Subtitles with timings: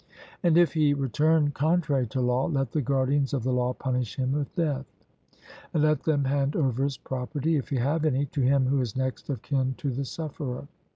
[0.41, 4.31] And if he return contrary to law, let the guardians of the law punish him
[4.31, 4.87] with death;
[5.75, 8.95] and let them hand over his property, if he have any, to him who is
[8.95, 10.67] next of kin to the sufferer.